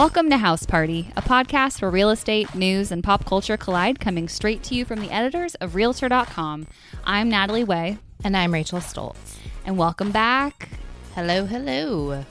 [0.00, 4.30] Welcome to House Party, a podcast where real estate, news, and pop culture collide, coming
[4.30, 6.66] straight to you from the editors of Realtor.com.
[7.04, 7.98] I'm Natalie Way.
[8.24, 9.38] And I'm Rachel Stults.
[9.66, 10.70] And welcome back.
[11.14, 12.24] Hello, hello.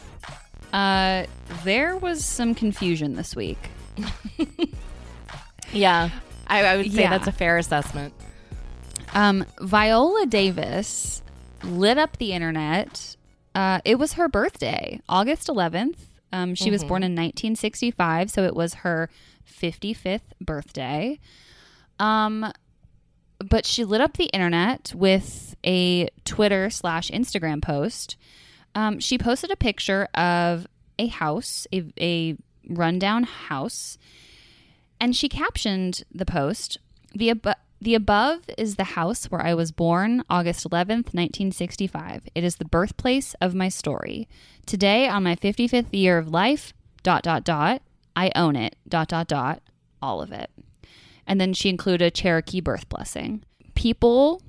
[0.74, 1.26] Uh,
[1.64, 3.60] there was some confusion this week.
[5.72, 6.10] yeah,
[6.48, 7.12] I, I would say Yeah.
[7.12, 8.16] that's a fair assessment.
[9.14, 11.22] Um, Viola Davis
[11.64, 13.16] lit up the internet.
[13.54, 15.98] Uh, it was her birthday, August 11th.
[16.32, 19.10] Um, she was born in 1965, so it was her
[19.48, 21.20] 55th birthday.
[22.00, 22.52] Um,
[23.40, 28.18] but she lit up the internet with a Twitter slash Instagram post.
[28.76, 32.38] Um, she posted a picture of a house, a, a
[32.68, 33.98] rundown house,
[35.00, 36.78] and she captioned the post
[37.14, 42.24] the abo- the above is the house where I was born, August 11th, 1965.
[42.36, 44.28] It is the birthplace of my story.
[44.66, 46.74] Today, on my 55th year of life,
[47.04, 47.82] dot, dot, dot,
[48.16, 49.62] I own it, dot, dot, dot,
[50.02, 50.52] all of it.
[51.26, 53.44] And then she included a Cherokee birth blessing.
[53.76, 54.42] People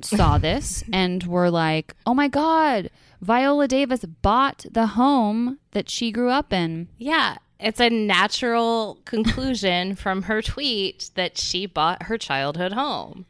[0.00, 6.12] saw this and were like, oh my God, Viola Davis bought the home that she
[6.12, 6.88] grew up in.
[6.96, 13.26] Yeah, it's a natural conclusion from her tweet that she bought her childhood home.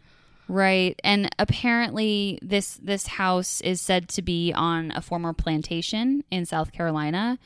[0.48, 0.98] Right.
[1.04, 6.72] And apparently this this house is said to be on a former plantation in South
[6.72, 7.38] Carolina.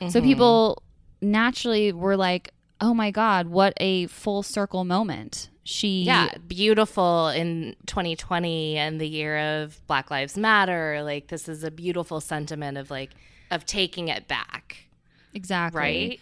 [0.00, 0.20] So mm-hmm.
[0.20, 0.82] people
[1.20, 7.74] naturally were like, "Oh my god, what a full circle moment." She Yeah, beautiful in
[7.86, 11.02] 2020 and the year of Black Lives Matter.
[11.02, 13.10] Like this is a beautiful sentiment of like
[13.50, 14.83] of taking it back,
[15.34, 15.80] exactly.
[15.80, 16.20] right?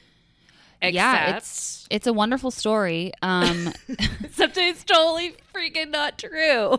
[0.82, 3.12] Yeah, it's it's a wonderful story.
[3.22, 3.72] Um
[4.24, 6.78] except it's totally freaking not true.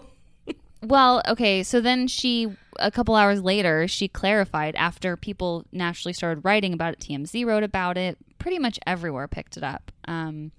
[0.82, 6.44] Well, okay, so then she a couple hours later she clarified after people naturally started
[6.44, 7.00] writing about it.
[7.00, 8.18] TMZ wrote about it.
[8.40, 9.92] Pretty much everywhere picked it up.
[10.06, 10.52] Um,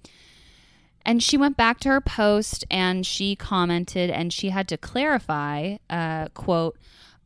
[1.05, 5.77] and she went back to her post and she commented and she had to clarify.
[5.87, 6.77] Uh, quote: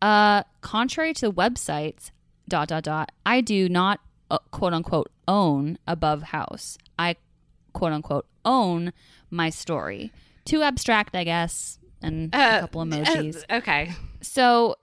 [0.01, 2.11] uh, Contrary to the websites,
[2.49, 3.11] dot dot dot.
[3.25, 6.77] I do not uh, quote unquote own above house.
[6.97, 7.15] I
[7.73, 8.93] quote unquote own
[9.29, 10.11] my story.
[10.45, 11.79] Too abstract, I guess.
[12.01, 13.43] And a couple emojis.
[13.49, 13.91] Uh, okay.
[14.21, 14.75] So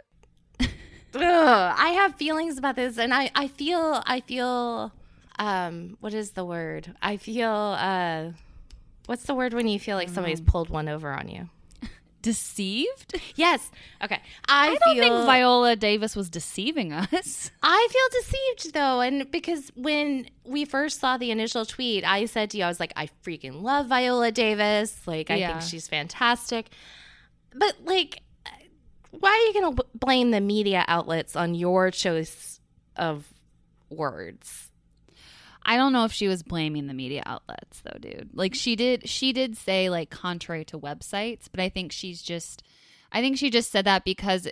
[0.61, 4.93] Ugh, I have feelings about this, and I, I feel I feel
[5.39, 6.95] um what is the word?
[7.03, 8.31] I feel uh
[9.07, 11.49] what's the word when you feel like somebody's pulled one over on you?
[12.27, 13.21] Deceived?
[13.37, 13.71] Yes.
[14.03, 14.21] Okay.
[14.49, 17.51] I, I don't feel, think Viola Davis was deceiving us.
[17.63, 22.51] I feel deceived though, and because when we first saw the initial tweet, I said
[22.51, 25.01] to you, I was like, I freaking love Viola Davis.
[25.07, 25.49] Like, I Yeah.
[25.59, 26.69] think she's fantastic.
[27.55, 28.21] But like,
[29.13, 32.61] why are you going to blame the media outlets on your choice
[32.97, 33.33] of
[33.89, 34.66] words?
[35.69, 38.31] I don't know if she was blaming the media outlets though, dude.
[38.33, 42.63] Like she did she did say like contrary to websites, but I think she's just
[43.11, 44.49] I think she just said that because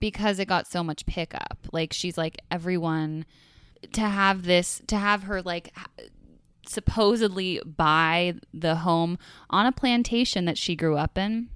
[0.00, 1.58] because it got so much pickup.
[1.72, 3.26] Like she's like everyone
[3.92, 5.76] to have this to have her like
[6.66, 9.18] supposedly buy the home
[9.50, 11.50] on a plantation that she grew up in.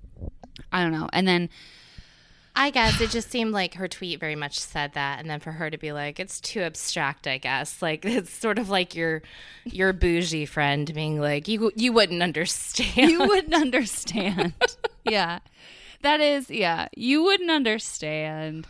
[0.71, 1.09] I don't know.
[1.15, 1.49] And then
[2.55, 5.53] I guess it just seemed like her tweet very much said that, and then for
[5.53, 7.81] her to be like, "It's too abstract," I guess.
[7.81, 9.23] Like it's sort of like your
[9.65, 14.53] your bougie friend being like, "You you wouldn't understand." you wouldn't understand.
[15.05, 15.39] yeah.
[16.03, 18.67] That is, yeah, you wouldn't understand.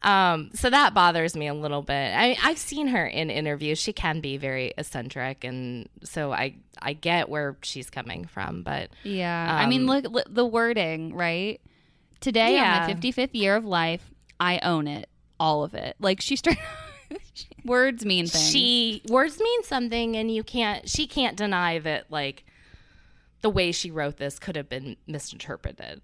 [0.00, 1.92] Um, so that bothers me a little bit.
[2.14, 3.78] I I've seen her in interviews.
[3.80, 8.90] She can be very eccentric, and so I I get where she's coming from, but
[9.02, 9.58] Yeah.
[9.60, 11.60] I mean, Um, look, look the wording, right?
[12.20, 12.82] Today Yeah.
[12.82, 15.08] on my 55th year of life, I own it,
[15.38, 15.96] all of it.
[16.00, 16.62] Like she started
[17.64, 18.50] words mean things.
[18.50, 20.88] she words mean something, and you can't.
[20.88, 22.44] She can't deny that like
[23.40, 26.00] the way she wrote this could have been misinterpreted.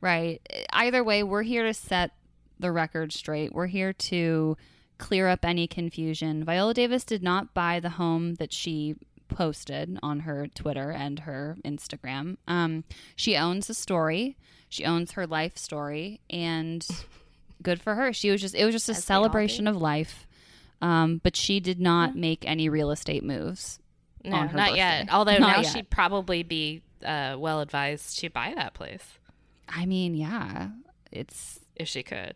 [0.00, 0.40] Right.
[0.72, 2.12] Either way, we're here to set
[2.58, 3.52] the record straight.
[3.52, 4.56] We're here to
[4.98, 6.44] clear up any confusion.
[6.44, 8.96] Viola Davis did not buy the home that she
[9.28, 12.36] posted on her Twitter and her Instagram.
[12.48, 12.84] Um,
[13.14, 14.36] she owns a story.
[14.70, 16.86] She owns her life story, and
[17.62, 18.12] good for her.
[18.14, 20.26] She was just it was just a As celebration of life.
[20.80, 23.78] Um, but she did not make any real estate moves.
[24.24, 24.76] No, on her not birthday.
[24.78, 25.08] yet.
[25.12, 25.72] Although Not now yet.
[25.72, 29.04] she'd probably be uh, well advised to buy that place
[29.68, 30.68] I mean, yeah,
[31.12, 32.34] it's if she could.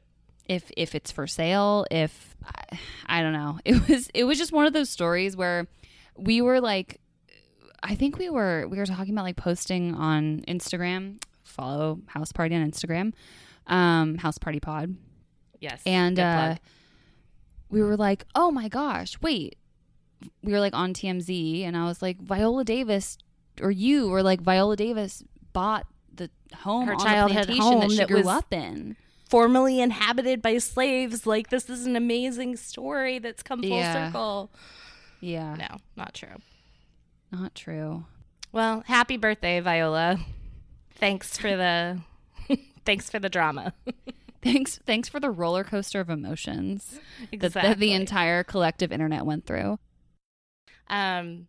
[0.49, 4.53] if if it's for sale if I, I don't know it was it was just
[4.53, 5.67] one of those stories where
[6.17, 7.01] we were like
[7.83, 12.55] i think we were we were talking about like posting on instagram follow house party
[12.55, 13.13] on instagram
[13.67, 14.97] um house party pod
[15.61, 16.57] Yes, and uh
[17.71, 19.57] we were like oh my gosh wait
[20.43, 23.19] we were like on TMZ, and I was like, Viola Davis,
[23.61, 27.97] or you were like, Viola Davis bought the home Her the plantation home that she
[27.99, 28.97] that grew was- up in.
[29.29, 31.27] Formerly inhabited by slaves.
[31.27, 34.07] Like this is an amazing story that's come full Yeah.
[34.07, 34.51] circle.
[35.21, 36.37] Yeah, No, not true.
[37.31, 38.07] not true.
[38.51, 40.21] Well, happy birthday, Viola.
[40.97, 42.01] Thanks for the
[42.85, 43.75] thanks for the drama.
[44.43, 47.01] Thanks, thanks for the roller coaster of emotions
[47.33, 49.79] that, that the entire collective internet went through.
[50.89, 51.47] Um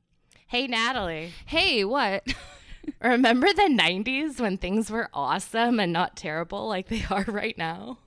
[0.47, 2.23] Hey Natalie, Hey, what?
[3.01, 7.97] remember the 90s when things were awesome and not terrible like they are right now?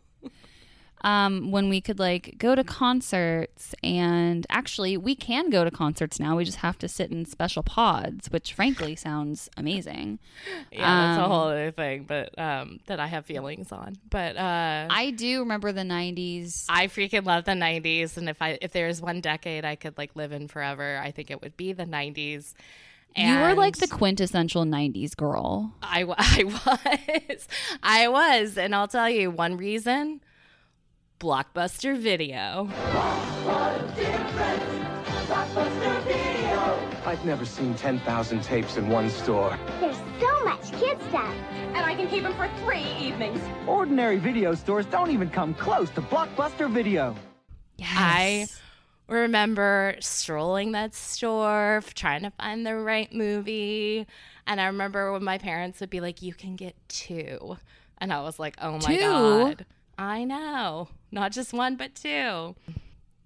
[1.03, 6.19] Um, when we could like go to concerts, and actually, we can go to concerts
[6.19, 6.37] now.
[6.37, 10.19] We just have to sit in special pods, which frankly sounds amazing.
[10.73, 13.97] Yeah, that's a Um, whole other thing, but um that I have feelings on.
[14.11, 16.65] But uh I do remember the '90s.
[16.69, 20.17] I freaking love the 90s and if I if there's one decade I could like
[20.17, 22.55] live in forever, I think it would be the 90s.
[23.17, 25.75] you were like the quintessential '90s girl.
[25.83, 27.49] I, I was.
[27.83, 28.59] I was.
[28.59, 30.21] And I'll tell you one reason
[31.21, 32.69] Blockbuster Video.
[37.07, 39.59] I've never seen 10,000 tapes in one store.
[39.81, 41.35] There's so much kid stuff.
[41.53, 43.41] and I can keep them for three evenings.
[43.67, 47.17] Ordinary video stores don't even come close to Blockbuster Video.
[47.77, 47.89] Yes.
[47.97, 48.47] I
[49.09, 54.07] remember strolling that store, trying to find the right movie.
[54.47, 57.57] And I remember when my parents would be like, You can get two.
[57.99, 59.01] And I was like, Oh my Two?
[59.01, 59.67] God.
[59.99, 60.89] I know.
[61.11, 62.55] Not just one, but two.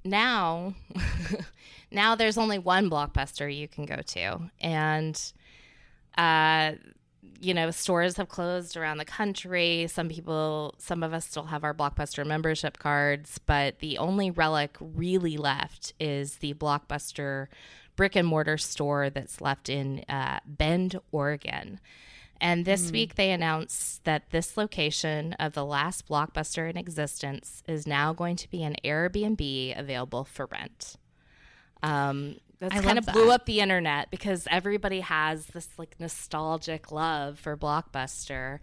[0.05, 0.75] Now,
[1.91, 4.51] now there's only one blockbuster you can go to.
[4.61, 5.33] And,
[6.17, 6.73] uh,
[7.41, 9.87] you know, stores have closed around the country.
[9.89, 14.77] Some people, some of us still have our Blockbuster membership cards, but the only relic
[14.81, 17.49] really left is the Blockbuster
[17.97, 21.81] brick and mortar store that's left in uh, Bend, Oregon.
[22.43, 27.87] And this week they announced that this location of the last Blockbuster in existence is
[27.87, 30.97] now going to be an Airbnb available for rent.
[31.85, 33.33] Um, that's I kind of blew that.
[33.33, 38.59] up the internet because everybody has this like nostalgic love for Blockbuster.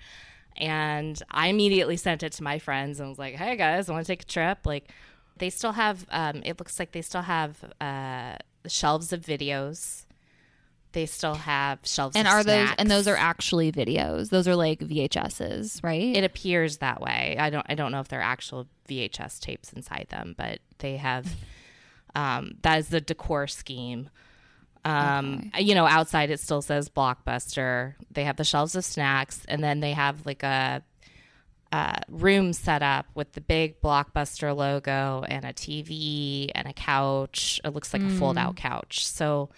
[0.58, 4.06] And I immediately sent it to my friends and was like, hey guys, I want
[4.06, 4.66] to take a trip?
[4.66, 4.90] Like,
[5.38, 8.36] they still have, um, it looks like they still have uh,
[8.68, 10.06] shelves of videos.
[10.92, 14.30] They still have shelves and of are those and those are actually videos?
[14.30, 16.16] Those are like VHSs, right?
[16.16, 17.36] It appears that way.
[17.40, 17.66] I don't.
[17.70, 21.28] I don't know if they're actual VHS tapes inside them, but they have.
[22.16, 24.10] Um, that is the decor scheme.
[24.84, 27.94] Um, you know, outside it still says Blockbuster.
[28.12, 30.82] They have the shelves of snacks, and then they have like a,
[31.72, 37.62] uh room set up with the big Blockbuster logo and a TV and a couch.
[37.64, 39.06] It looks like a fold-out couch.
[39.06, 39.50] So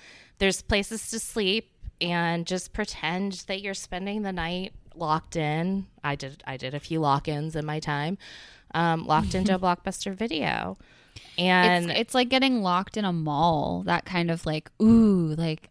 [0.42, 1.72] there's places to sleep
[2.02, 5.86] and just pretend that you're spending the night locked in.
[6.04, 6.42] I did.
[6.48, 8.18] I did a few lock-ins in my time.
[8.74, 10.78] Um, locked into a Blockbuster video,
[11.38, 13.84] and it's, it's like getting locked in a mall.
[13.86, 15.70] That kind of like ooh, like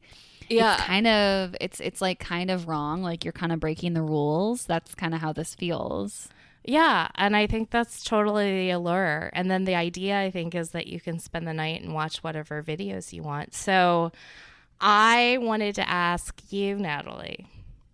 [0.48, 0.74] Yeah.
[0.74, 3.02] it's kind of it's it's like kind of wrong.
[3.02, 4.66] Like you're kind of breaking the rules.
[4.66, 6.28] That's kind of how this feels.
[6.62, 9.30] Yeah, and I think that's totally the allure.
[9.32, 12.18] And then the idea I think is that you can spend the night and watch
[12.22, 13.54] whatever videos you want.
[13.54, 14.12] So
[14.80, 17.46] I wanted to ask you, Natalie,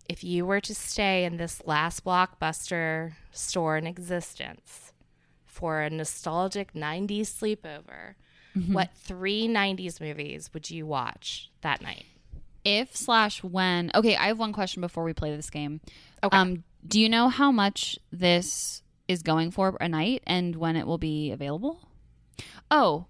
[0.09, 4.93] if you were to stay in this last blockbuster store in existence
[5.45, 8.14] for a nostalgic 90s sleepover,
[8.73, 12.05] what three 90s movies would you watch that night?
[12.64, 15.81] If slash when okay, I have one question before we play this game.
[16.23, 16.37] Okay.
[16.37, 20.87] Um, do you know how much this is going for a night and when it
[20.87, 21.81] will be available?
[22.71, 23.07] Oh,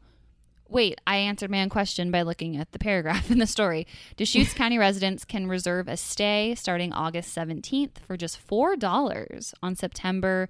[0.69, 3.87] wait, I answered my own question by looking at the paragraph in the story.
[4.17, 10.49] Deschutes County residents can reserve a stay starting August 17th for just $4 on September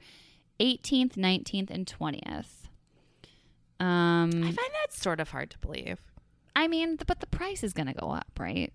[0.61, 2.69] 18th, 19th, and 20th.
[3.79, 5.99] Um, I find that sort of hard to believe.
[6.55, 8.73] I mean, but the price is going to go up, right?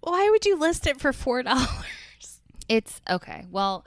[0.00, 1.44] Why would you list it for $4?
[2.68, 3.44] It's okay.
[3.50, 3.84] Well,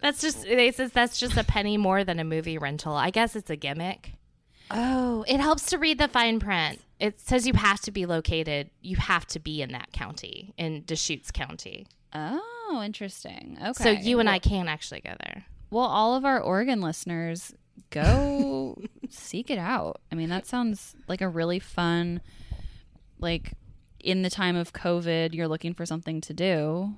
[0.00, 2.94] That's just it says that's just a penny more than a movie rental.
[2.94, 4.14] I guess it's a gimmick.
[4.70, 6.80] Oh, it helps to read the fine print.
[6.98, 8.70] It says you have to be located.
[8.82, 11.86] You have to be in that county in Deschutes County.
[12.12, 13.58] oh, interesting.
[13.60, 13.82] Okay.
[13.82, 15.44] So you and well, I can actually go there.
[15.70, 17.54] Well, all of our Oregon listeners,
[17.90, 20.00] go seek it out.
[20.10, 22.20] I mean, that sounds like a really fun,
[23.18, 23.54] like
[23.98, 26.94] in the time of COVID, you're looking for something to do.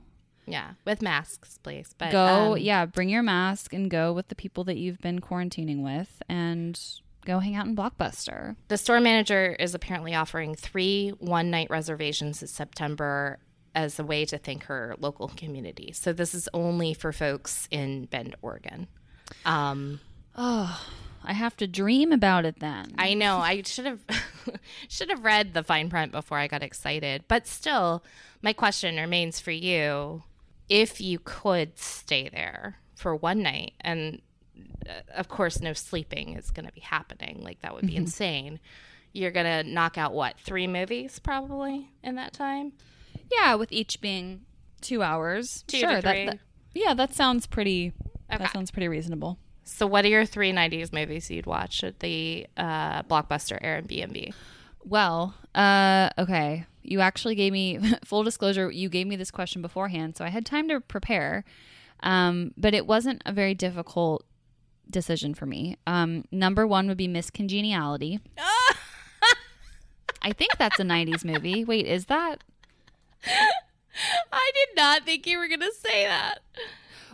[0.46, 1.94] Yeah, with masks, please.
[1.96, 5.20] But go, um, yeah, bring your mask and go with the people that you've been
[5.20, 6.78] quarantining with and
[7.24, 8.56] go hang out in Blockbuster.
[8.68, 13.38] The store manager is apparently offering three one night reservations in September
[13.74, 15.92] as a way to thank her local community.
[15.92, 18.88] So this is only for folks in Bend, Oregon.
[19.44, 20.00] Um,
[20.36, 20.86] oh,
[21.24, 22.92] I have to dream about it then.
[22.98, 24.00] I know I should have
[24.88, 27.24] should have read the fine print before I got excited.
[27.28, 28.04] But still,
[28.42, 30.24] my question remains for you:
[30.68, 34.20] If you could stay there for one night, and
[35.14, 37.40] of course, no sleeping is going to be happening.
[37.42, 38.60] Like that would be insane.
[39.14, 42.72] You're gonna knock out what three movies probably in that time?
[43.30, 44.40] yeah, with each being
[44.80, 45.64] two hours.
[45.66, 46.38] Two to sure, that- that-
[46.74, 47.92] yeah, that sounds pretty.
[48.32, 48.42] Okay.
[48.42, 49.36] That sounds pretty reasonable.
[49.64, 54.32] So, what are your three '90s movies you'd watch at the uh, Blockbuster Airbnb?
[54.82, 56.64] Well, uh, okay.
[56.82, 58.70] You actually gave me full disclosure.
[58.70, 61.44] You gave me this question beforehand, so I had time to prepare.
[62.02, 64.24] Um, but it wasn't a very difficult
[64.90, 65.76] decision for me.
[65.86, 68.20] Um, number one would be Miss Congeniality.
[70.22, 71.64] I think that's a '90s movie.
[71.64, 72.44] Wait, is that?
[73.26, 76.38] I did not think you were gonna say that.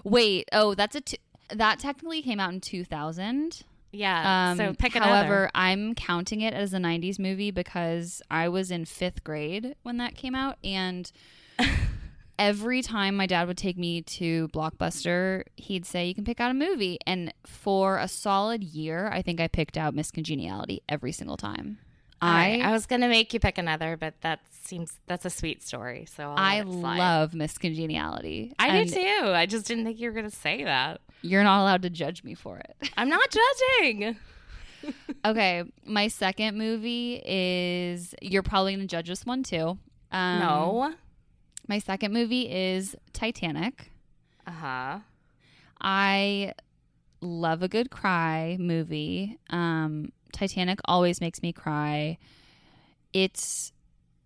[0.04, 1.00] Wait, oh, that's a.
[1.00, 1.18] T-
[1.50, 3.62] that technically came out in 2000.
[3.90, 4.50] Yeah.
[4.50, 5.10] Um, so pick another.
[5.12, 5.50] however.
[5.54, 10.14] I'm counting it as a 90s movie because I was in fifth grade when that
[10.14, 10.56] came out.
[10.62, 11.10] And
[12.38, 16.50] every time my dad would take me to Blockbuster, he'd say, You can pick out
[16.50, 16.98] a movie.
[17.06, 21.78] And for a solid year, I think I picked out Miss Congeniality every single time.
[22.20, 26.04] I I was gonna make you pick another, but that seems that's a sweet story.
[26.12, 26.98] So I'll I let it slide.
[26.98, 28.54] love Miss Congeniality.
[28.58, 29.30] I And do too.
[29.32, 31.00] I just didn't think you were gonna say that.
[31.22, 32.76] You're not allowed to judge me for it.
[32.96, 34.16] I'm not judging.
[35.24, 39.76] Okay, my second movie is you're probably going to judge this one too.
[40.12, 40.94] Um, no.
[41.68, 43.90] My second movie is Titanic.
[44.46, 44.98] Uh huh.
[45.80, 46.54] I
[47.20, 49.38] love a good cry movie.
[49.50, 52.18] Um, Titanic always makes me cry.
[53.12, 53.72] It's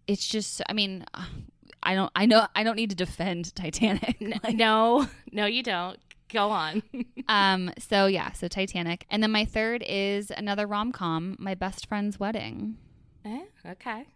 [0.07, 1.05] it's just I mean
[1.83, 4.17] I don't I know I don't need to defend Titanic.
[4.43, 5.99] Like, No, no, you don't.
[6.33, 6.83] Go on.
[7.29, 9.05] um so yeah, so Titanic.
[9.11, 12.77] And then my third is another rom-com, My Best Friend's Wedding.
[13.25, 14.07] Eh, okay.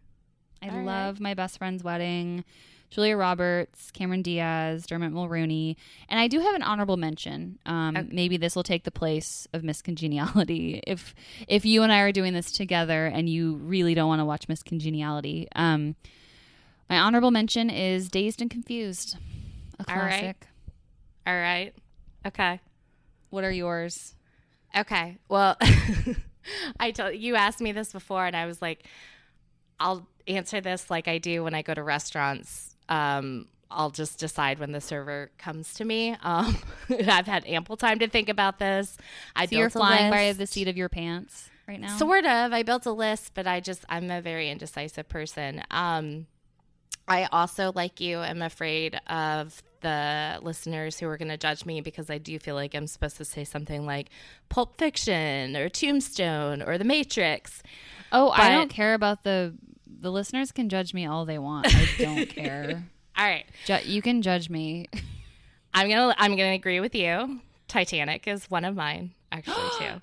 [0.62, 0.85] I All right.
[0.87, 2.45] love my best friend's wedding.
[2.90, 5.76] Julia Roberts, Cameron Diaz, Dermot Mulroney,
[6.09, 7.59] and I do have an honorable mention.
[7.66, 8.09] Um, Okay.
[8.12, 10.83] Maybe this will take the place of Miss Congeniality.
[10.87, 11.14] If
[11.49, 14.49] if you and I are doing this together, and you really don't want to watch
[14.49, 15.97] Miss Congeniality, um,
[16.88, 19.16] my honorable mention is Dazed and Confused,
[19.78, 20.37] a All right.
[21.26, 21.75] All right.
[22.25, 22.61] Okay.
[23.31, 24.14] What are yours?
[24.76, 25.19] Okay.
[25.28, 25.57] Well,
[26.81, 28.87] I told you asked me this before, and I was like,
[29.81, 32.75] I'll answer this like I do when I go to restaurants.
[32.88, 36.16] Um, I'll just decide when the server comes to me.
[36.23, 36.57] Um,
[36.90, 38.97] I've had ample time to think about this.
[39.35, 41.97] I So you're flying by the seat of your pants right now.
[41.97, 42.52] Sort of.
[42.52, 45.62] I built a list, but I just I'm a very indecisive person.
[45.71, 46.26] Um,
[47.09, 51.81] I also, like you, am afraid of the listeners who are going to judge me
[51.81, 54.09] because I do feel like I'm supposed to say something like
[54.49, 57.62] Pulp Fiction or Tombstone or The Matrix.
[58.11, 59.55] oh, I don't care about the
[60.00, 61.67] the listeners can judge me all they want.
[61.75, 62.85] I don't care.
[63.17, 64.87] All right, Ju- you can judge me.
[65.75, 67.41] I'm gonna I'm gonna agree with you.
[67.69, 70.00] Titanic is one of mine, actually too.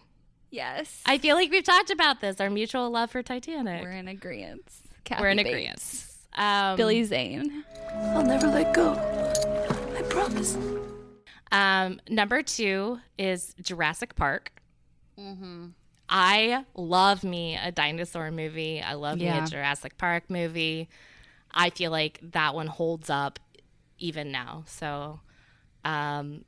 [0.51, 1.01] Yes.
[1.05, 3.81] I feel like we've talked about this, our mutual love for Titanic.
[3.83, 4.61] We're in agreement.
[5.19, 6.05] We're in agreement.
[6.35, 7.63] Um, Billy Zane.
[7.91, 8.93] I'll never let go.
[9.97, 10.57] I promise.
[11.51, 14.51] Um, number two is Jurassic Park.
[16.15, 18.81] I love me a dinosaur movie.
[18.81, 20.87] I love me a Jurassic Park movie.
[21.51, 23.39] I feel like that one holds up
[23.97, 24.63] even now.
[24.67, 25.21] So,
[25.83, 26.45] um,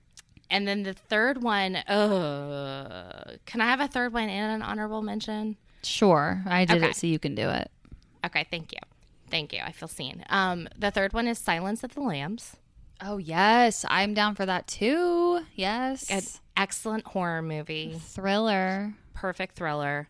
[0.51, 5.01] and then the third one, uh, can I have a third one and an honorable
[5.01, 5.57] mention?
[5.81, 6.43] Sure.
[6.45, 6.89] I did Okay.
[6.91, 7.71] it so you can do it.
[8.23, 8.79] Okay, thank you.
[9.31, 9.61] Thank you.
[9.65, 10.23] I feel seen.
[10.29, 12.55] Um, the third one is Silence of the Lambs.
[13.01, 13.83] Oh, yes.
[13.89, 15.41] I'm down for that too.
[15.55, 16.09] Yes.
[16.11, 16.21] An
[16.55, 17.99] excellent horror movie.
[17.99, 18.93] Thriller.
[19.15, 20.07] Perfect thriller.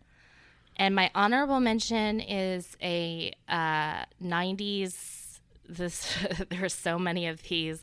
[0.76, 5.40] And my honorable mention is a uh, 90s.
[5.70, 6.14] This
[6.50, 7.82] there's so many of these.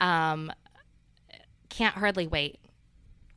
[0.00, 0.52] Um,
[1.70, 2.60] Can't hardly wait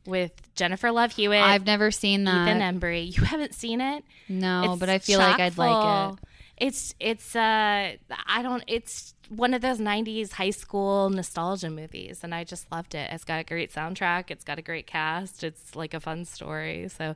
[0.05, 2.47] with Jennifer Love Hewitt, I've never seen that.
[2.47, 3.15] Ethan Embry.
[3.15, 4.03] You haven't seen it?
[4.27, 6.19] no, It's but I feel like I'd like it.
[6.67, 7.95] It's it's uh
[8.27, 12.93] I don't it's one of those 90s high school nostalgia movies and I just loved
[12.93, 13.09] it.
[13.11, 16.87] It's got a great soundtrack, it's got a great cast, it's like a fun story.
[16.89, 17.15] So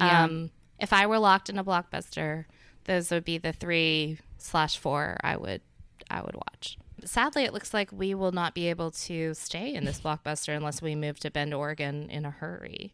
[0.00, 0.24] Yeah.
[0.24, 2.46] um if I were locked in a blockbuster,
[2.84, 5.60] those would be the 3 slash 4 I would
[6.08, 6.78] I would watch.
[7.04, 10.80] Sadly, it looks like we will not be able to stay in this blockbuster unless
[10.80, 12.92] we move to Bend, Oregon in a hurry.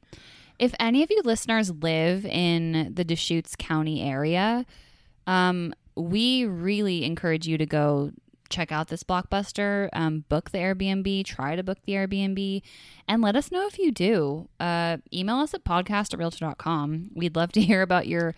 [0.59, 4.65] If any of you listeners live in the Deschutes County area,
[5.27, 8.13] um, we really encourage you to go
[8.49, 12.63] check out this blockbuster, um, book the Airbnb, try to book the Airbnb,
[13.09, 14.49] and let us know if you do.
[14.61, 17.11] Uh, email us at podcast at realtor.com.
[17.15, 18.35] We'd love to hear about your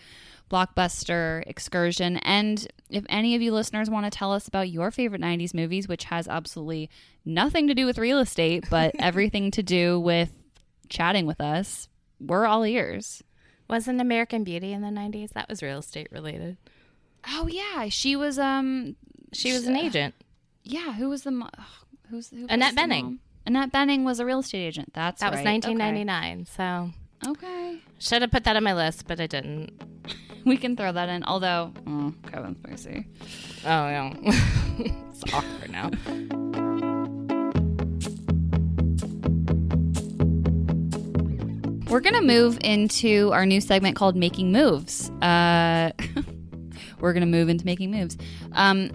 [0.50, 2.16] blockbuster excursion.
[2.18, 5.88] And if any of you listeners want to tell us about your favorite 90s movies,
[5.88, 6.88] which has absolutely
[7.25, 10.30] nothing to do with real estate, but everything to do with
[10.88, 13.23] chatting with us, we're all ears.
[13.68, 15.30] Wasn't American Beauty in the 90s?
[15.30, 16.57] That was real estate related.
[17.26, 18.96] Oh yeah, she was um
[19.32, 20.14] She was an agent.
[20.64, 21.50] yeah, who was the mo-
[22.10, 23.20] who's who Annette was mom?
[23.46, 24.92] Annette Bening was a real estate agent.
[24.92, 25.46] That's That was right.
[25.64, 26.46] 1999.
[26.46, 26.90] So
[27.26, 27.46] Okay.
[27.46, 27.78] okay.
[27.98, 29.70] should have put that on my list, but I didn't.
[30.44, 31.25] We can throw that in.
[31.25, 33.04] Although oh, Kevin Spacey.
[33.66, 34.14] Oh, yeah.
[34.78, 35.90] it's awkward now.
[41.90, 45.08] We're gonna move into our new segment called Making Moves.
[45.22, 45.92] Uh,
[47.00, 48.16] we're gonna move into Making Moves.
[48.52, 48.90] Um,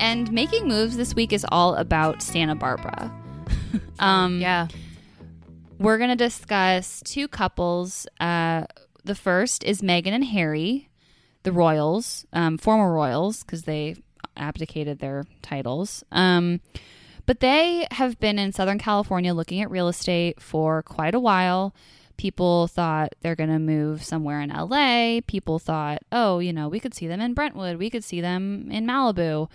[0.00, 3.12] and Making Moves this week is all about Santa Barbara.
[4.00, 4.66] um, Yeah.
[5.78, 8.06] we're going to discuss two couples.
[8.18, 8.64] Uh,
[9.04, 10.88] the first is Meghan and Harry,
[11.44, 13.96] the royals, um, former royals, because they
[14.36, 16.02] abdicated their titles.
[16.10, 16.60] Um,
[17.26, 21.72] but they have been in Southern California looking at real estate for quite a while.
[22.16, 25.20] People thought they're going to move somewhere in LA.
[25.26, 27.76] People thought, oh, you know, we could see them in Brentwood.
[27.76, 29.50] We could see them in Malibu.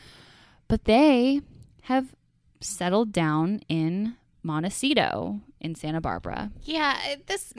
[0.67, 1.41] But they
[1.83, 2.15] have
[2.61, 6.51] settled down in Montecito in Santa Barbara.
[6.63, 6.97] Yeah,
[7.27, 7.53] this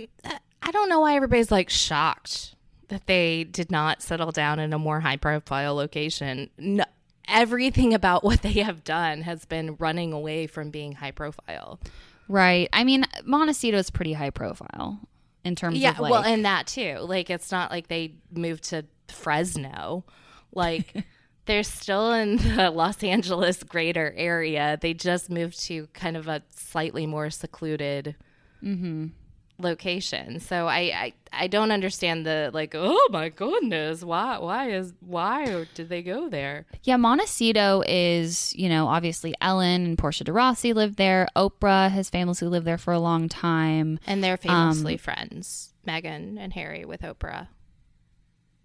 [0.62, 2.54] I don't know why everybody's like shocked
[2.88, 6.50] that they did not settle down in a more high profile location.
[6.58, 6.84] No,
[7.26, 11.80] everything about what they have done has been running away from being high profile.
[12.30, 12.68] Right.
[12.72, 15.00] I mean, Montecito is pretty high profile
[15.44, 16.98] in terms Yeah, of like, well, and that too.
[17.00, 20.04] Like it's not like they moved to Fresno.
[20.54, 20.94] Like
[21.46, 24.78] they're still in the Los Angeles greater area.
[24.80, 28.14] They just moved to kind of a slightly more secluded
[28.62, 29.08] mm-hmm.
[29.62, 30.40] Location.
[30.40, 35.66] So I, I I don't understand the like, oh my goodness, why why is why
[35.74, 36.66] did they go there?
[36.82, 41.28] yeah, Montecito is, you know, obviously Ellen and Portia de Rossi lived there.
[41.36, 43.98] Oprah has famously lived there for a long time.
[44.06, 47.48] And they're famously um, friends, Meghan and Harry with Oprah.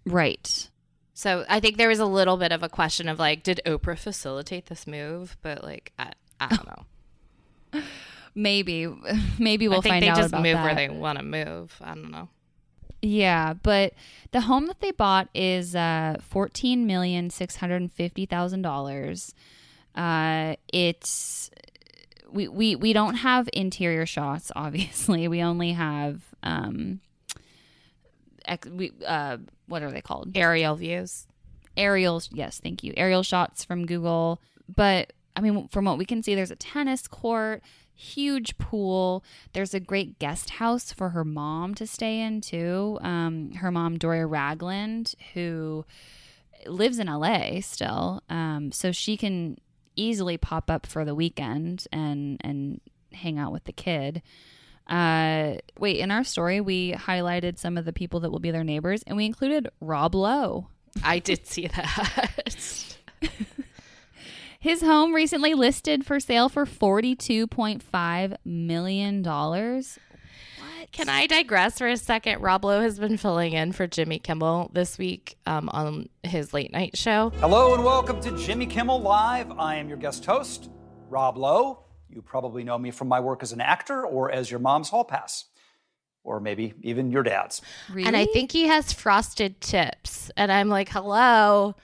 [0.04, 0.70] Right.
[1.14, 3.98] So I think there was a little bit of a question of like, did Oprah
[3.98, 5.36] facilitate this move?
[5.40, 6.66] But like, I, I don't
[7.74, 7.82] know.
[8.36, 8.86] Maybe
[9.38, 10.64] maybe we'll I think find they out just about move that.
[10.64, 11.74] where they want to move.
[11.80, 12.28] I don't know.
[13.02, 13.94] Yeah, but
[14.32, 19.34] the home that they bought is uh, fourteen million six hundred fifty thousand dollars.
[19.94, 21.50] Uh, it's
[22.30, 24.52] we, we we don't have interior shots.
[24.56, 27.00] Obviously, we only have um,
[28.44, 30.36] ex, we uh, what are they called?
[30.36, 31.26] Aerial views.
[31.76, 34.40] aerials yes thank you aerial shots from google
[34.74, 37.62] but i mean from what we can see there's a tennis court
[37.96, 39.24] huge pool.
[39.54, 42.98] There's a great guest house for her mom to stay in too.
[43.00, 45.84] Um, her mom doria ragland who
[46.66, 48.22] lives in la still.
[48.28, 49.58] Um, so she can
[49.96, 52.80] easily pop up for the weekend and and
[53.12, 54.22] hang out with the kid.
[54.86, 58.62] Uh, wait in our story we highlighted some of the people that will be their
[58.62, 60.68] neighbors and we included rob lowe.
[61.02, 62.98] I did see that.
[64.66, 69.22] His home recently listed for sale for $42.5 million.
[69.22, 69.86] What?
[70.90, 72.42] Can I digress for a second?
[72.42, 76.72] Rob Lowe has been filling in for Jimmy Kimmel this week um, on his late
[76.72, 77.30] night show.
[77.36, 79.52] Hello and welcome to Jimmy Kimmel Live.
[79.52, 80.68] I am your guest host,
[81.08, 81.84] Rob Lowe.
[82.10, 85.04] You probably know me from my work as an actor or as your mom's hall
[85.04, 85.44] pass,
[86.24, 87.62] or maybe even your dad's.
[87.88, 88.08] Really?
[88.08, 90.32] And I think he has frosted tips.
[90.36, 91.76] And I'm like, hello,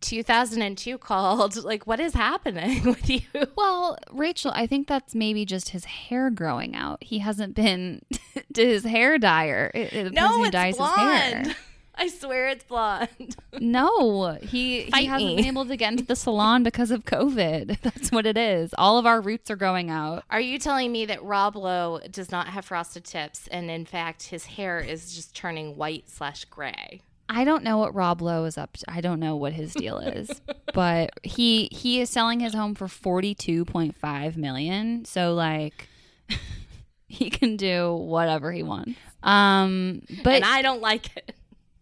[0.00, 1.56] 2002 called.
[1.68, 3.20] Like, what is happening with you?
[3.56, 7.02] Well, Rachel, I think that's maybe just his hair growing out.
[7.02, 8.02] He hasn't been
[8.54, 9.70] to his hair dyer.
[9.74, 11.54] It, it, No, it's dyes blonde.
[12.00, 13.34] I swear it's blonde.
[13.58, 15.36] No, he he Fight hasn't me.
[15.36, 17.80] been able to get into the salon because of COVID.
[17.80, 18.72] That's what it is.
[18.78, 20.22] All of our roots are going out.
[20.30, 24.24] Are you telling me that Rob Lowe does not have frosted tips, and in fact,
[24.28, 27.02] his hair is just turning white slash gray?
[27.28, 28.84] I don't know what Rob Lowe is up to.
[28.90, 30.40] I don't know what his deal is,
[30.74, 35.04] but he he is selling his home for forty two point five million.
[35.04, 35.88] So like,
[37.08, 38.98] he can do whatever he wants.
[39.22, 41.34] Um, but and I don't like it.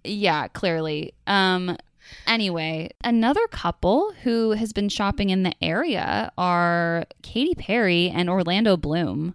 [0.04, 1.14] yeah, clearly.
[1.26, 1.76] Um,
[2.26, 8.76] anyway, another couple who has been shopping in the area are Katy Perry and Orlando
[8.76, 9.34] Bloom.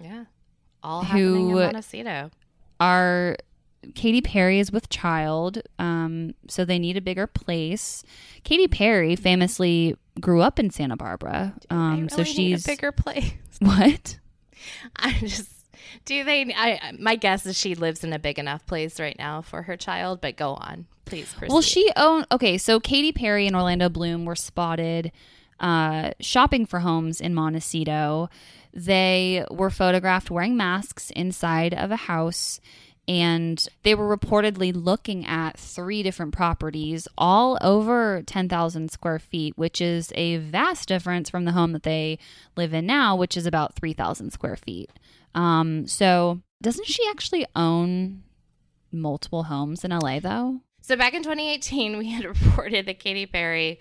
[0.00, 0.24] Yeah,
[0.82, 2.30] all happening in Who- Montecito.
[2.78, 3.36] Our
[3.94, 8.02] Katy Perry is with child, um, so they need a bigger place.
[8.44, 12.68] Katy Perry famously grew up in Santa Barbara, um, They so really need she's a
[12.68, 13.32] bigger place.
[13.58, 14.18] what?
[14.96, 15.50] I just
[16.04, 16.52] do they.
[16.54, 19.76] I my guess is she lives in a big enough place right now for her
[19.76, 20.20] child.
[20.20, 21.32] But go on, please.
[21.32, 21.52] Proceed.
[21.52, 22.26] Well, she owned.
[22.30, 25.10] Okay, so Katy Perry and Orlando Bloom were spotted
[25.58, 28.28] uh, shopping for homes in Montecito.
[28.72, 32.60] They were photographed wearing masks inside of a house.
[33.10, 39.80] And they were reportedly looking at three different properties, all over 10,000 square feet, which
[39.80, 42.20] is a vast difference from the home that they
[42.56, 44.90] live in now, which is about 3,000 square feet.
[45.34, 48.22] Um, so, doesn't she actually own
[48.92, 50.60] multiple homes in LA, though?
[50.80, 53.80] So back in 2018, we had reported that Katy Perry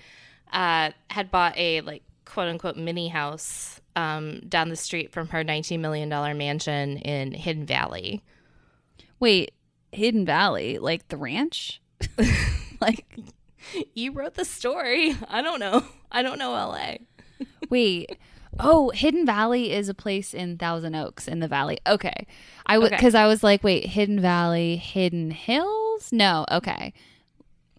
[0.51, 5.43] uh, had bought a like quote unquote mini house um, down the street from her
[5.43, 8.23] 19 million dollar mansion in Hidden Valley.
[9.19, 9.51] Wait,
[9.91, 11.81] Hidden Valley, like the ranch?
[12.81, 13.17] like,
[13.93, 15.15] You wrote the story.
[15.27, 15.83] I don't know.
[16.11, 16.95] I don't know LA.
[17.69, 18.17] wait.
[18.59, 21.77] Oh, Hidden Valley is a place in Thousand Oaks in the valley.
[21.87, 22.25] Okay.
[22.65, 22.95] I would Okay.
[22.97, 26.09] because I was like, wait, Hidden Valley, Hidden Hills?
[26.11, 26.93] No, okay.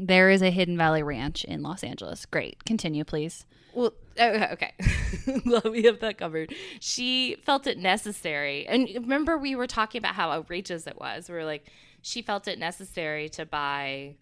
[0.06, 2.24] There is a Hidden Valley Ranch in Los Angeles.
[2.26, 2.64] Great.
[2.64, 3.44] Continue, please.
[3.74, 4.48] Well, okay.
[4.52, 4.72] okay.
[5.46, 6.54] Well, we have that covered.
[6.80, 8.66] She felt it necessary.
[8.66, 11.28] And remember, we were talking about how outrageous it was.
[11.28, 11.70] We were like,
[12.02, 14.16] she felt it necessary to buy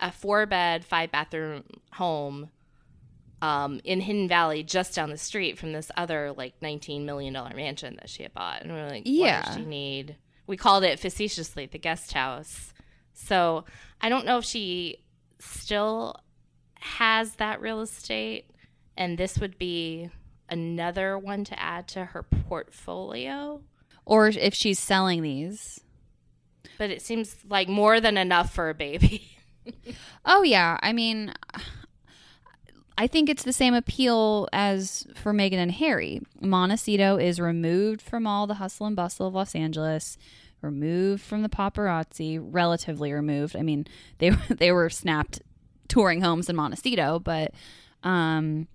[0.00, 2.50] a four bed, five bathroom home
[3.42, 7.96] um, in Hidden Valley just down the street from this other like $19 million mansion
[7.96, 8.62] that she had bought.
[8.62, 9.42] And we are like, what Yeah.
[9.42, 10.16] does she need?
[10.46, 12.72] We called it facetiously the guest house.
[13.14, 13.64] So
[14.00, 15.02] I don't know if she
[15.38, 16.16] still
[16.80, 18.50] has that real estate
[18.96, 20.10] and this would be
[20.48, 23.62] another one to add to her portfolio.
[24.04, 25.80] Or if she's selling these.
[26.78, 29.28] But it seems like more than enough for a baby.
[30.24, 31.32] Oh yeah, I mean,
[32.98, 36.20] I think it's the same appeal as for Meghan and Harry.
[36.40, 40.18] Montecito is removed from all the hustle and bustle of Los Angeles,
[40.62, 43.56] removed from the paparazzi, relatively removed.
[43.56, 43.86] I mean,
[44.18, 45.42] they they were snapped
[45.88, 47.52] touring homes in Montecito, but
[48.02, 48.68] um,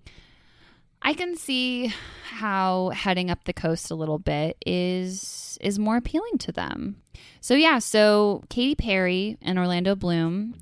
[1.02, 1.92] I can see
[2.24, 6.96] how heading up the coast a little bit is is more appealing to them.
[7.40, 10.54] So yeah, so Katy Perry and Orlando Bloom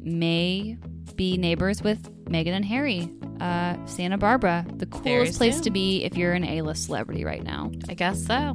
[0.00, 0.76] may
[1.16, 3.10] be neighbors with Meghan and Harry.
[3.40, 7.70] Uh, Santa Barbara, the coolest place to be if you're an A-list celebrity right now.
[7.88, 8.54] I guess so.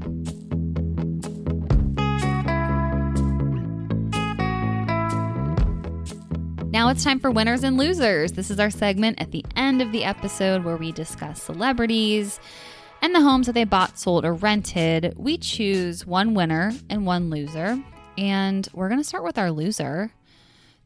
[6.71, 8.31] Now it's time for winners and losers.
[8.31, 12.39] This is our segment at the end of the episode where we discuss celebrities
[13.01, 15.13] and the homes that they bought, sold, or rented.
[15.17, 17.77] We choose one winner and one loser.
[18.17, 20.13] And we're going to start with our loser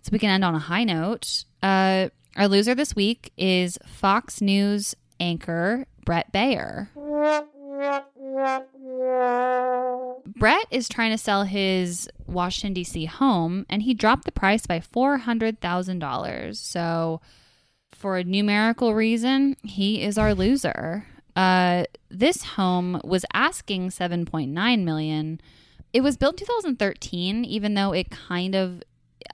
[0.02, 1.46] so we can end on a high note.
[1.62, 6.90] Uh, our loser this week is Fox News anchor Bret Baier.
[10.26, 13.06] Bret is trying to sell his Washington, D.C.
[13.06, 16.56] home, and he dropped the price by $400,000.
[16.56, 17.22] So,
[17.92, 21.06] for a numerical reason, he is our loser.
[21.36, 25.42] Uh, this home was asking 7.9 million.
[25.94, 28.82] It was built in 2013, even though it kind of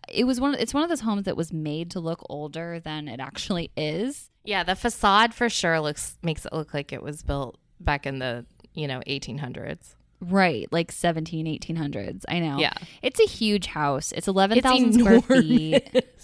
[0.08, 0.56] it was one.
[0.56, 4.30] It's one of those homes that was made to look older than it actually is.
[4.44, 8.20] Yeah, the facade for sure looks makes it look like it was built back in
[8.20, 9.96] the, you know, 1800s.
[10.22, 12.24] Right, like 17, 1800s.
[12.30, 12.60] I know.
[12.60, 12.74] Yeah.
[13.02, 14.12] It's a huge house.
[14.12, 16.06] It's 11,000 square feet.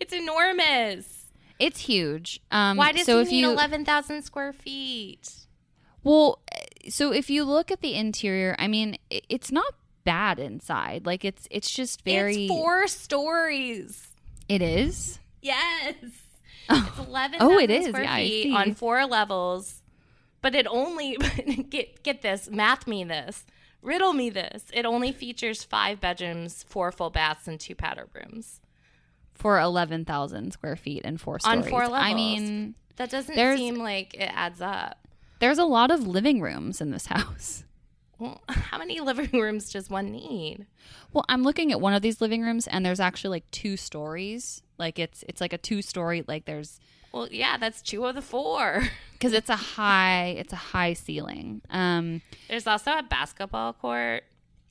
[0.00, 1.26] It's enormous.
[1.58, 2.40] It's huge.
[2.52, 5.28] Um, Why does so he if need you, 11,000 square feet?
[6.04, 6.40] Well,
[6.88, 9.74] so if you look at the interior, I mean, it's not
[10.04, 11.04] bad inside.
[11.06, 12.44] Like it's it's just very.
[12.44, 14.08] It's four stories.
[14.48, 15.18] It is.
[15.40, 15.94] Yes.
[16.70, 17.86] It's 11,000 Oh, it is.
[17.88, 18.54] square Yeah, I feet see.
[18.54, 19.81] on four levels.
[20.42, 21.16] But it only,
[21.70, 23.46] get, get this, math me this,
[23.80, 24.64] riddle me this.
[24.74, 28.60] It only features five bedrooms, four full baths, and two powder rooms.
[29.34, 31.64] for 11,000 square feet and four stories.
[31.64, 32.00] On four levels.
[32.02, 34.98] I mean, That doesn't seem like it adds up.
[35.38, 37.64] there's a lot of living rooms in this house.
[38.18, 40.66] Well, how many living rooms does one need?
[41.12, 44.62] Well, I'm looking at one of these living rooms and there's actually like two stories.
[44.78, 46.78] Like it's it's like a two story like there's
[47.12, 48.82] Well, yeah, that's two of the four.
[49.20, 51.62] cuz it's a high it's a high ceiling.
[51.70, 54.24] Um There's also a basketball court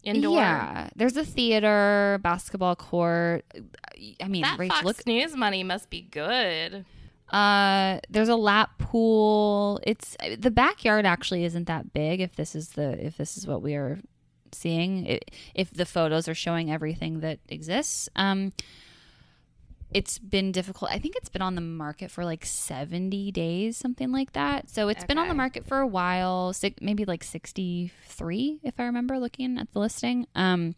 [0.04, 0.38] indoor.
[0.38, 3.46] Yeah, there's a theater, basketball court.
[4.22, 5.06] I mean, That Rachel, Fox look.
[5.06, 6.86] News money must be good.
[7.30, 9.80] Uh, there's a lap pool.
[9.84, 12.20] It's the backyard actually isn't that big.
[12.20, 14.00] If this is the if this is what we are
[14.54, 15.18] seeing i
[15.56, 18.10] if the photos are showing everything that exists.
[18.16, 18.52] Um,
[19.94, 20.92] it's been difficult.
[20.92, 24.70] I think it's been on the market for like 70 days, something like that.
[24.70, 29.20] So it's been on the market for a while, maybe like 63 if I remember
[29.20, 30.28] looking at the listing.
[30.36, 30.76] Um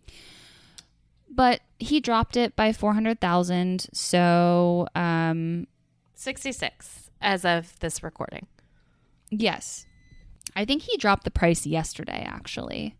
[1.30, 3.88] but he dropped it by 400,000.
[3.93, 5.67] So um
[6.15, 8.47] 66 as of this recording.
[9.30, 9.86] Yes.
[10.56, 12.95] I think he dropped the price yesterday, actually.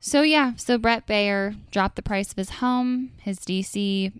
[0.00, 4.12] So, yeah, so Bret Baier dropped the price of his home, his DC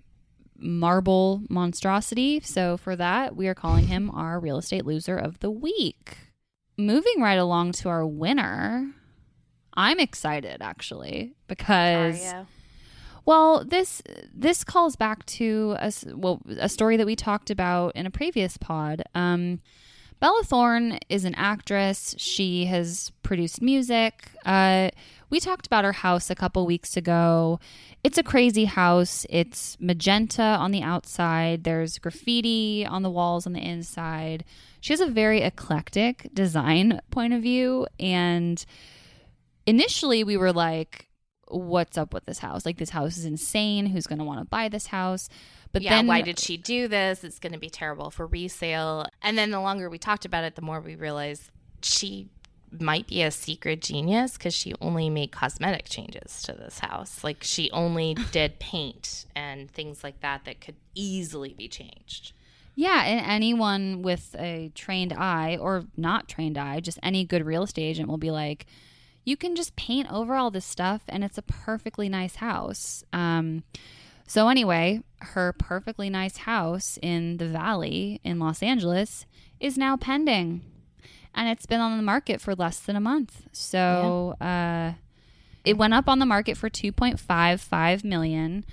[0.60, 2.40] marble monstrosity.
[2.40, 6.18] So, for that, we are calling him our real estate loser of the week.
[6.76, 8.92] Moving right along to our winner,
[9.74, 12.20] I'm excited actually because
[13.26, 14.02] well, this
[14.34, 18.56] this calls back to a well a story that we talked about in a previous
[18.56, 19.02] pod.
[19.14, 19.60] Um,
[20.20, 22.14] Bella Thorne is an actress.
[22.18, 24.28] She has produced music.
[24.44, 24.90] Uh,
[25.30, 27.58] we talked about her house a couple weeks ago.
[28.04, 29.24] It's a crazy house.
[29.30, 31.64] It's magenta on the outside.
[31.64, 34.44] There's graffiti on the walls on the inside.
[34.82, 37.86] She has a very eclectic design point of view.
[37.98, 38.62] And
[39.66, 41.09] initially, we were like,
[41.50, 42.64] what's up with this house?
[42.64, 43.86] Like, this house is insane.
[43.86, 45.28] Who's going to want to buy this house?
[45.72, 47.22] But yeah, then, why did she do this?
[47.22, 49.06] It's going to be terrible for resale.
[49.22, 51.50] And then the longer we talked about it, the more we realized
[51.82, 52.28] she
[52.78, 57.24] might be a secret genius because she only made cosmetic changes to this house.
[57.24, 62.32] Like she only did paint and things like that that could easily be changed.
[62.76, 67.64] Yeah, and anyone with a trained eye or not trained eye, just any good real
[67.64, 68.66] estate agent will be like,
[69.30, 73.04] you can just paint over all this stuff and it's a perfectly nice house.
[73.12, 73.62] Um,
[74.26, 79.26] so, anyway, her perfectly nice house in the valley in Los Angeles
[79.60, 80.62] is now pending.
[81.32, 83.42] And it's been on the market for less than a month.
[83.52, 84.94] So, uh,
[85.64, 88.64] it went up on the market for 2.55 million.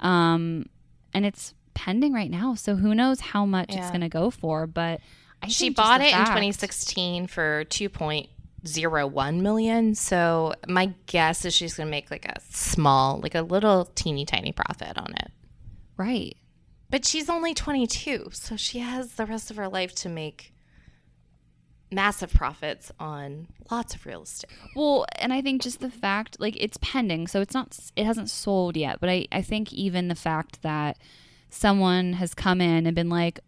[0.00, 0.66] Um,
[1.12, 2.54] and it's pending right now.
[2.54, 5.00] So who knows how much it's going to go for, but
[5.42, 7.64] I she bought it in 2016 for
[8.74, 9.94] 2.01 million.
[9.94, 14.24] So my guess is she's going to make like a small, like a little teeny
[14.24, 15.30] tiny profit on it.
[15.96, 16.36] Right.
[16.88, 20.52] But she's only 22, so she has the rest of her life to make
[21.90, 24.50] massive profits on lots of real estate.
[24.74, 28.30] Well, and I think just the fact, like, it's pending, so it's not, it hasn't
[28.30, 29.00] sold yet.
[29.00, 30.98] But I, I think even the fact that
[31.50, 33.40] someone has come in and been like,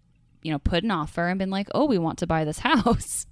[0.43, 3.27] you know, put an offer and been like, oh, we want to buy this house.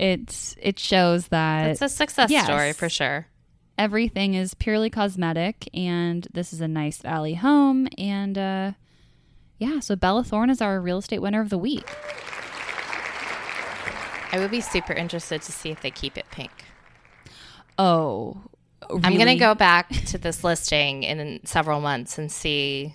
[0.00, 2.44] It's, it shows that It's a success yes.
[2.46, 3.26] story for sure.
[3.78, 7.88] everything is purely cosmetic and this is a nice valley home.
[7.98, 8.72] And, uh,
[9.58, 11.88] yeah, so Bella Thorne is our real estate winner of the week.
[14.32, 16.50] I would be super interested to see if they keep it pink.
[17.78, 18.36] Oh,
[18.90, 22.94] I'm going to go back to this listing in several months and see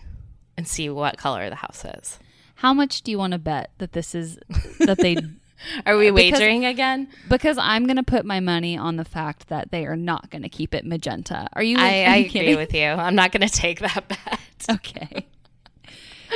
[0.57, 2.19] and see what color the house is.
[2.59, 4.37] How much do you want to bet that this is
[4.79, 5.15] that they
[5.85, 7.07] Are we Because- wagering again?
[7.27, 10.41] because I'm going to put my money on the fact that they are not going
[10.43, 11.47] to keep it magenta.
[11.53, 11.77] Are you?
[11.77, 12.85] I, I agree with you.
[12.85, 14.39] I'm not going to take that bet.
[14.69, 15.27] Okay.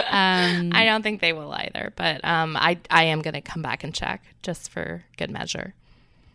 [0.09, 3.61] Um, I don't think they will either, but um, I I am going to come
[3.61, 5.75] back and check just for good measure.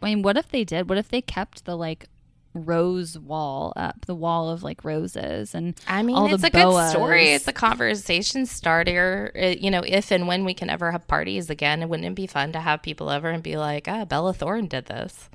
[0.00, 0.88] I mean, what if they did?
[0.88, 2.06] What if they kept the like
[2.54, 6.50] rose wall up, the wall of like roses and I mean, all it's the a
[6.50, 7.28] good story.
[7.32, 9.30] It's a conversation starter.
[9.34, 12.14] It, you know, if and when we can ever have parties again, It wouldn't it
[12.14, 15.28] be fun to have people over and be like, "Ah, Bella Thorne did this."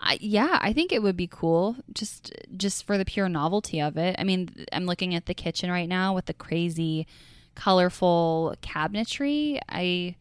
[0.00, 3.96] I, yeah, I think it would be cool just just for the pure novelty of
[3.96, 4.16] it.
[4.18, 7.06] I mean, I'm looking at the kitchen right now with the crazy
[7.54, 9.60] colorful cabinetry.
[9.68, 10.16] I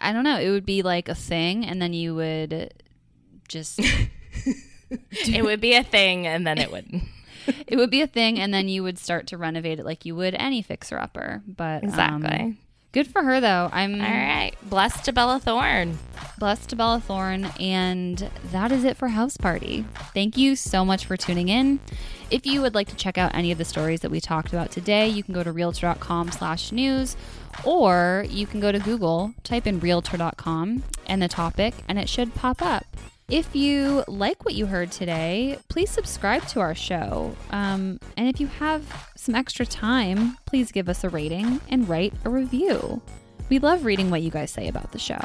[0.00, 2.72] I don't know, it would be like a thing and then you would
[3.48, 3.80] just
[4.90, 7.02] it would be a thing, and then it wouldn't.
[7.66, 10.16] it would be a thing and then you would start to renovate it like you
[10.16, 11.42] would any fixer upper.
[11.46, 12.56] But um, Exactly.
[12.90, 13.70] good for her though.
[13.72, 15.96] I'm All right, blessed to Bella Thorne.
[16.40, 19.84] blessed to Bella Thorne, and that is it for House Party.
[20.12, 21.78] Thank you so much for tuning in.
[22.32, 24.72] If you would like to check out any of the stories that we talked about
[24.72, 27.16] today, you can go to realtor.com slash news,
[27.64, 32.34] or you can go to Google, type in realtor.com and the topic, and it should
[32.34, 32.84] pop up.
[33.28, 37.34] If you like what you heard today, please subscribe to our show.
[37.50, 38.84] Um, and if you have
[39.16, 43.02] some extra time, please give us a rating and write a review.
[43.48, 45.18] We love reading what you guys say about the show.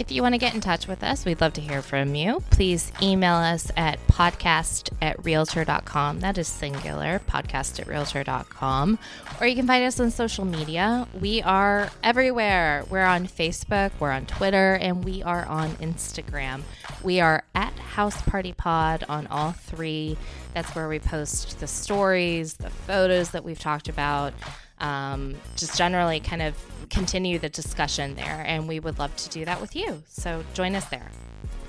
[0.00, 2.42] If you want to get in touch with us, we'd love to hear from you.
[2.48, 6.20] Please email us at podcast at realtor.com.
[6.20, 8.98] That is singular, podcast at realtor.com.
[9.42, 11.06] Or you can find us on social media.
[11.20, 12.86] We are everywhere.
[12.88, 16.62] We're on Facebook, we're on Twitter, and we are on Instagram.
[17.02, 20.16] We are at House Party Pod on all three.
[20.54, 24.32] That's where we post the stories, the photos that we've talked about
[24.80, 26.54] um, just generally kind of
[26.90, 28.44] continue the discussion there.
[28.46, 30.02] And we would love to do that with you.
[30.08, 31.10] So join us there.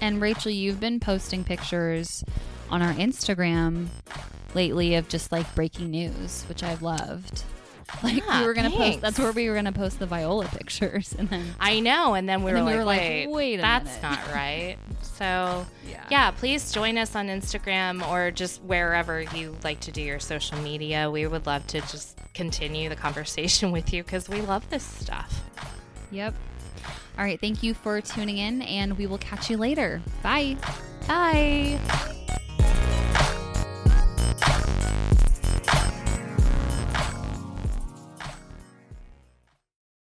[0.01, 2.23] And Rachel, you've been posting pictures
[2.69, 3.87] on our Instagram
[4.55, 7.43] lately of just like breaking news, which I've loved.
[8.03, 8.95] Like Yeah, we were gonna thanks.
[8.95, 9.01] post.
[9.01, 12.13] That's where we were gonna post the Viola pictures, and then I know.
[12.15, 14.77] And then we, were, then we like, were like, wait, wait that's minute." not right.
[15.21, 16.03] So, Yeah.
[16.09, 20.57] yeah, please join us on Instagram or just wherever you like to do your social
[20.59, 21.11] media.
[21.11, 25.43] We would love to just continue the conversation with you because we love this stuff.
[26.09, 26.33] yep.
[27.19, 30.01] All right, thank you for tuning in, and we will catch you later.
[30.23, 30.57] Bye.
[31.07, 32.39] Bye.